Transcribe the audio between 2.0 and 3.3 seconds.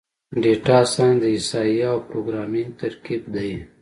پروګرامینګ ترکیب